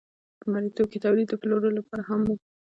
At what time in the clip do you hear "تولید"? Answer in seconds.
1.05-1.27